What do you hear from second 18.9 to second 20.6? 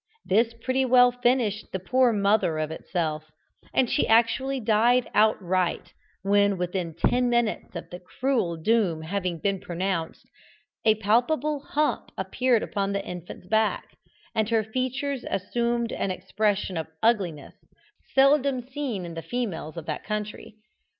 in the females of that country.